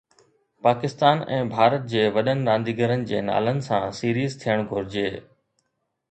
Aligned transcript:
پاڪستان 0.67 1.19
۽ 1.33 1.41
ڀارت 1.49 1.83
جي 1.91 2.05
وڏن 2.15 2.41
رانديگرن 2.51 3.03
جي 3.11 3.19
نالن 3.27 3.61
سان 3.67 3.85
سيريز 3.99 4.39
ٿيڻ 4.45 4.65
گهرجي 4.73 5.05